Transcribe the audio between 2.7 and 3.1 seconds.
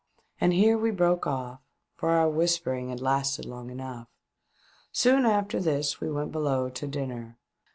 had